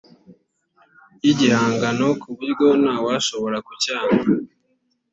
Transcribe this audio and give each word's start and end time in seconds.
y’igihangano 1.23 2.07
ku 2.21 2.27
buryo 2.37 2.67
nta 2.81 2.95
washobora 3.05 3.57
kucyanga 3.67 4.25